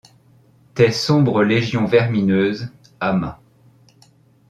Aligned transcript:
Tes 0.73 0.91
sombres 0.93 1.43
légions 1.43 1.85
vermineuses, 1.85 2.71
amas 2.99 3.39